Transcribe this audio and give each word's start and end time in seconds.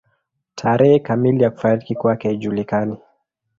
Tarehe 0.55 0.99
kamili 0.99 1.43
ya 1.43 1.49
kufariki 1.49 1.95
kwake 1.95 2.27
haijulikani. 2.27 2.97